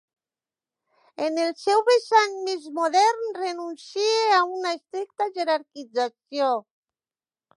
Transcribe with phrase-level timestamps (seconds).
[1.25, 6.49] En el seu vessant més modern, renuncie a una estricta jerarquització.